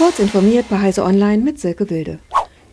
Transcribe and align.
Kurz 0.00 0.18
informiert 0.18 0.64
bei 0.70 0.78
Heise 0.78 1.04
Online 1.04 1.42
mit 1.42 1.60
Silke 1.60 1.90
Wilde. 1.90 2.20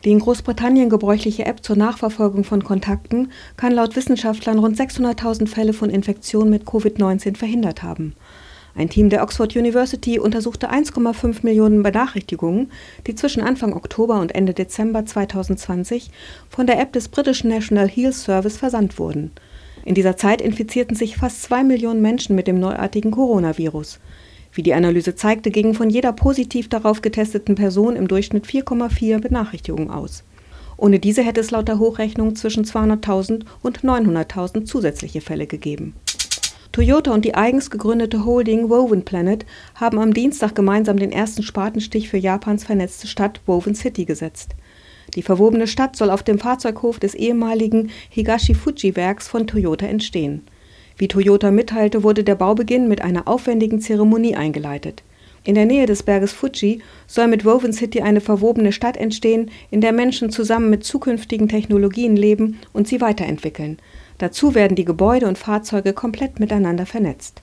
Die 0.06 0.12
in 0.12 0.20
Großbritannien 0.20 0.90
gebräuchliche 0.90 1.46
App 1.46 1.62
zur 1.62 1.76
Nachverfolgung 1.76 2.46
von 2.46 2.64
Kontakten 2.64 3.34
kann 3.58 3.74
laut 3.74 3.98
Wissenschaftlern 3.98 4.60
rund 4.60 4.80
600.000 4.80 5.50
Fälle 5.50 5.74
von 5.74 5.90
Infektionen 5.90 6.50
mit 6.50 6.64
Covid-19 6.64 7.36
verhindert 7.36 7.84
haben. 7.84 8.16
Ein 8.76 8.90
Team 8.90 9.10
der 9.10 9.24
Oxford 9.24 9.58
University 9.58 10.20
untersuchte 10.20 10.72
1,5 10.72 11.40
Millionen 11.42 11.84
Benachrichtigungen, 11.84 12.72
die 13.08 13.16
zwischen 13.16 13.44
Anfang 13.44 13.74
Oktober 13.74 14.22
und 14.22 14.34
Ende 14.34 14.54
Dezember 14.54 15.06
2020 15.06 16.12
von 16.48 16.66
der 16.66 16.80
App 16.80 16.94
des 16.94 17.10
britischen 17.10 17.50
National 17.50 17.90
Health 17.90 18.16
Service 18.16 18.56
versandt 18.56 18.98
wurden. 19.00 19.34
In 19.84 19.96
dieser 19.96 20.16
Zeit 20.16 20.42
infizierten 20.42 20.96
sich 20.96 21.18
fast 21.18 21.44
zwei 21.44 21.66
Millionen 21.66 22.02
Menschen 22.02 22.38
mit 22.38 22.48
dem 22.48 22.58
neuartigen 22.58 23.12
Coronavirus. 23.12 24.00
Wie 24.54 24.64
die 24.64 24.74
Analyse 24.74 25.16
zeigte, 25.16 25.52
gingen 25.52 25.74
von 25.74 25.90
jeder 25.90 26.14
positiv 26.14 26.70
darauf 26.70 27.02
getesteten 27.02 27.56
Person 27.56 27.96
im 27.96 28.08
Durchschnitt 28.08 28.46
4,4 28.46 29.20
Benachrichtigungen 29.20 29.92
aus. 29.92 30.24
Ohne 30.78 31.00
diese 31.00 31.24
hätte 31.24 31.42
es 31.42 31.52
laut 31.52 31.68
der 31.68 31.80
Hochrechnung 31.80 32.36
zwischen 32.36 32.64
200.000 32.64 33.44
und 33.64 33.82
900.000 33.82 34.66
zusätzliche 34.66 35.22
Fälle 35.22 35.48
gegeben. 35.48 35.96
Toyota 36.72 37.12
und 37.12 37.26
die 37.26 37.34
eigens 37.34 37.72
gegründete 37.72 38.24
Holding 38.24 38.70
Woven 38.70 39.04
Planet 39.04 39.46
haben 39.76 39.98
am 39.98 40.14
Dienstag 40.14 40.54
gemeinsam 40.54 40.98
den 40.98 41.12
ersten 41.12 41.42
Spatenstich 41.42 42.10
für 42.10 42.18
Japans 42.18 42.64
vernetzte 42.64 43.08
Stadt 43.08 43.42
Woven 43.48 43.74
City 43.74 44.06
gesetzt. 44.06 44.52
Die 45.16 45.24
verwobene 45.24 45.66
Stadt 45.66 45.96
soll 45.96 46.12
auf 46.12 46.22
dem 46.22 46.38
Fahrzeughof 46.38 47.00
des 47.00 47.16
ehemaligen 47.16 47.90
Higashi-Fuji-Werks 48.10 49.28
von 49.28 49.48
Toyota 49.48 49.88
entstehen 49.88 50.44
wie 50.98 51.08
Toyota 51.08 51.52
mitteilte, 51.52 52.04
wurde 52.04 52.24
der 52.24 52.36
Baubeginn 52.36 52.88
mit 52.88 53.02
einer 53.02 53.28
aufwendigen 53.28 53.80
Zeremonie 53.82 54.36
eingeleitet. 54.36 55.04
In 55.44 55.56
der 55.56 55.66
Nähe 55.66 55.86
des 55.86 56.04
Berges 56.04 56.34
Fuji 56.34 56.82
soll 57.08 57.28
mit 57.28 57.46
Woven 57.46 57.72
City 57.72 58.02
eine 58.02 58.20
verwobene 58.20 58.74
Stadt 58.74 58.98
entstehen, 58.98 59.50
in 59.72 59.80
der 59.80 59.94
Menschen 59.94 60.30
zusammen 60.30 60.70
mit 60.70 60.84
zukünftigen 60.84 61.48
Technologien 61.48 62.18
leben 62.18 62.60
und 62.74 62.88
sie 62.88 63.00
weiterentwickeln. 63.00 63.78
Dazu 64.18 64.56
werden 64.56 64.76
die 64.76 64.84
Gebäude 64.84 65.28
und 65.28 65.38
Fahrzeuge 65.38 65.94
komplett 65.94 66.40
miteinander 66.40 66.86
vernetzt. 66.86 67.40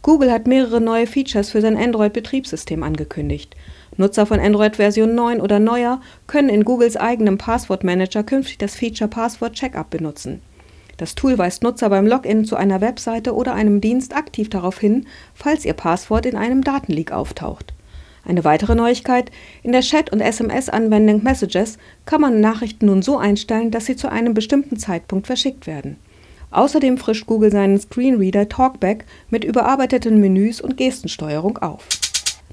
Google 0.00 0.30
hat 0.30 0.46
mehrere 0.46 0.80
neue 0.80 1.06
Features 1.06 1.50
für 1.50 1.60
sein 1.60 1.76
Android-Betriebssystem 1.76 2.82
angekündigt. 2.82 3.56
Nutzer 3.96 4.24
von 4.24 4.40
Android 4.40 4.76
Version 4.76 5.14
9 5.14 5.40
oder 5.40 5.58
neuer 5.58 6.00
können 6.26 6.48
in 6.48 6.64
Googles 6.64 6.96
eigenem 6.96 7.38
Passwortmanager 7.38 8.22
künftig 8.22 8.58
das 8.58 8.76
Feature 8.76 9.10
Passwort 9.10 9.54
Checkup 9.54 9.90
benutzen. 9.90 10.40
Das 10.96 11.14
Tool 11.14 11.36
weist 11.36 11.62
Nutzer 11.62 11.90
beim 11.90 12.06
Login 12.06 12.44
zu 12.44 12.56
einer 12.56 12.80
Webseite 12.80 13.34
oder 13.34 13.54
einem 13.54 13.80
Dienst 13.80 14.16
aktiv 14.16 14.48
darauf 14.48 14.78
hin, 14.78 15.06
falls 15.34 15.64
ihr 15.64 15.74
Passwort 15.74 16.24
in 16.24 16.36
einem 16.36 16.64
Datenleak 16.64 17.12
auftaucht. 17.12 17.74
Eine 18.24 18.44
weitere 18.44 18.74
Neuigkeit: 18.74 19.30
In 19.62 19.72
der 19.72 19.82
Chat- 19.82 20.10
und 20.10 20.20
SMS-Anwendung 20.20 21.22
Messages 21.22 21.78
kann 22.06 22.20
man 22.20 22.40
Nachrichten 22.40 22.86
nun 22.86 23.02
so 23.02 23.18
einstellen, 23.18 23.70
dass 23.70 23.86
sie 23.86 23.96
zu 23.96 24.10
einem 24.10 24.34
bestimmten 24.34 24.78
Zeitpunkt 24.78 25.26
verschickt 25.26 25.66
werden. 25.66 25.96
Außerdem 26.50 26.96
frischt 26.96 27.26
Google 27.26 27.52
seinen 27.52 27.78
Screenreader 27.78 28.48
Talkback 28.48 29.04
mit 29.30 29.44
überarbeiteten 29.44 30.20
Menüs 30.20 30.60
und 30.60 30.76
Gestensteuerung 30.76 31.58
auf. 31.58 31.86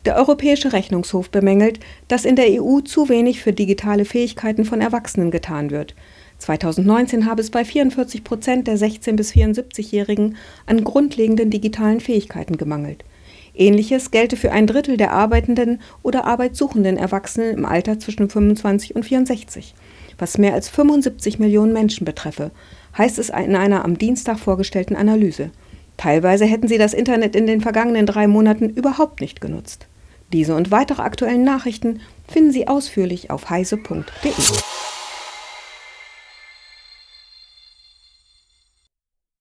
Der 0.05 0.17
Europäische 0.17 0.73
Rechnungshof 0.73 1.29
bemängelt, 1.29 1.79
dass 2.09 2.25
in 2.25 2.35
der 2.35 2.61
EU 2.61 2.81
zu 2.81 3.07
wenig 3.07 3.41
für 3.41 3.53
digitale 3.53 4.03
Fähigkeiten 4.03 4.65
von 4.65 4.81
Erwachsenen 4.81 5.31
getan 5.31 5.71
wird. 5.71 5.95
2019 6.43 7.25
habe 7.25 7.41
es 7.41 7.49
bei 7.49 7.63
44 7.63 8.23
Prozent 8.25 8.67
der 8.67 8.77
16- 8.77 9.13
bis 9.13 9.31
74-Jährigen 9.31 10.35
an 10.65 10.83
grundlegenden 10.83 11.49
digitalen 11.49 12.01
Fähigkeiten 12.01 12.57
gemangelt. 12.57 13.05
Ähnliches 13.55 14.11
gelte 14.11 14.35
für 14.35 14.51
ein 14.51 14.67
Drittel 14.67 14.97
der 14.97 15.11
arbeitenden 15.11 15.79
oder 16.01 16.25
arbeitssuchenden 16.25 16.97
Erwachsenen 16.97 17.55
im 17.55 17.65
Alter 17.65 17.97
zwischen 17.99 18.29
25 18.29 18.95
und 18.95 19.05
64, 19.05 19.73
was 20.17 20.37
mehr 20.37 20.53
als 20.53 20.67
75 20.67 21.39
Millionen 21.39 21.71
Menschen 21.71 22.03
betreffe, 22.03 22.51
heißt 22.97 23.19
es 23.19 23.29
in 23.29 23.55
einer 23.55 23.85
am 23.85 23.97
Dienstag 23.97 24.37
vorgestellten 24.37 24.97
Analyse. 24.97 25.49
Teilweise 25.95 26.45
hätten 26.45 26.67
sie 26.67 26.77
das 26.77 26.93
Internet 26.93 27.37
in 27.37 27.47
den 27.47 27.61
vergangenen 27.61 28.05
drei 28.05 28.27
Monaten 28.27 28.69
überhaupt 28.69 29.21
nicht 29.21 29.39
genutzt. 29.39 29.87
Diese 30.33 30.55
und 30.55 30.71
weitere 30.71 31.03
aktuellen 31.03 31.43
Nachrichten 31.43 32.01
finden 32.27 32.51
Sie 32.51 32.67
ausführlich 32.67 33.29
auf 33.29 33.49
heise.de. 33.49 34.03